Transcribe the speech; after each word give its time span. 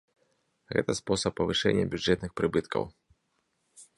Гэта 0.75 0.95
спосаб 0.99 1.33
павышэння 1.41 1.85
бюджэтных 1.93 2.31
прыбыткаў. 2.41 2.83